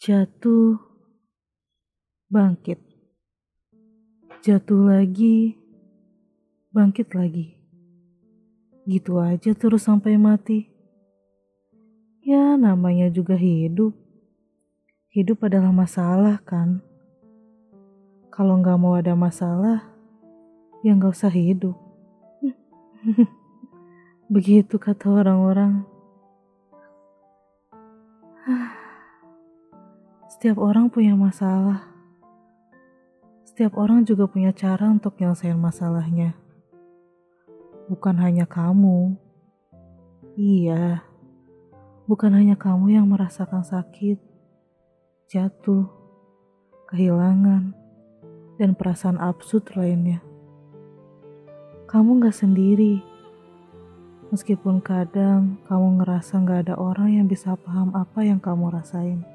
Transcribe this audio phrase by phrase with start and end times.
[0.00, 0.80] Jatuh,
[2.32, 2.80] bangkit.
[4.40, 5.60] Jatuh lagi,
[6.72, 7.52] bangkit lagi.
[8.88, 10.72] Gitu aja terus sampai mati.
[12.24, 13.92] Ya, namanya juga hidup.
[15.12, 16.80] Hidup adalah masalah, kan?
[18.32, 19.84] Kalau nggak mau ada masalah,
[20.80, 21.76] ya nggak usah hidup.
[24.32, 25.89] Begitu kata orang-orang.
[30.30, 31.90] Setiap orang punya masalah.
[33.42, 36.38] Setiap orang juga punya cara untuk nyelesain masalahnya.
[37.90, 39.18] Bukan hanya kamu.
[40.38, 41.02] Iya.
[42.06, 44.22] Bukan hanya kamu yang merasakan sakit,
[45.26, 45.90] jatuh,
[46.94, 47.74] kehilangan,
[48.54, 50.22] dan perasaan absurd lainnya.
[51.90, 53.02] Kamu gak sendiri.
[54.30, 59.26] Meskipun kadang kamu ngerasa gak ada orang yang bisa paham apa yang kamu rasain.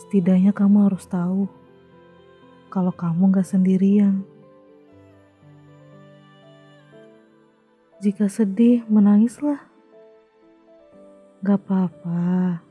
[0.00, 1.44] Setidaknya kamu harus tahu
[2.72, 4.24] kalau kamu gak sendirian.
[8.00, 9.60] Jika sedih, menangislah.
[11.44, 12.64] Gak apa-apa.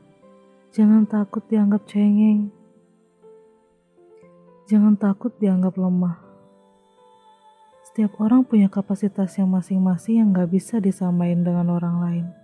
[0.74, 2.50] Jangan takut dianggap cengeng.
[4.66, 6.18] Jangan takut dianggap lemah.
[7.86, 12.39] Setiap orang punya kapasitas yang masing-masing yang gak bisa disamain dengan orang lain.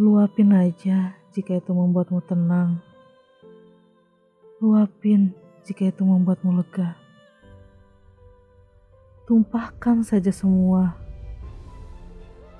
[0.00, 2.80] Luapin aja jika itu membuatmu tenang.
[4.56, 6.96] Luapin jika itu membuatmu lega.
[9.28, 10.96] Tumpahkan saja semua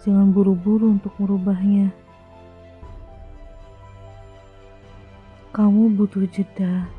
[0.05, 1.89] Jangan buru-buru untuk merubahnya.
[5.57, 6.93] Kamu butuh jeda.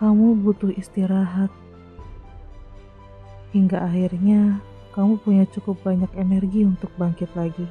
[0.00, 1.52] Kamu butuh istirahat.
[3.52, 4.64] Hingga akhirnya
[4.96, 7.68] kamu punya cukup banyak energi untuk bangkit lagi.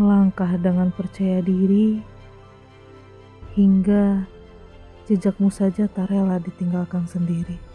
[0.00, 2.00] Melangkah dengan percaya diri
[3.52, 4.24] hingga
[5.04, 7.69] jejakmu saja tak rela ditinggalkan sendiri.